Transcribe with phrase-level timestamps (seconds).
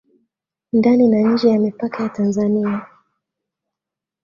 [0.73, 2.87] ndani na nje ya mipaka ya Tanzania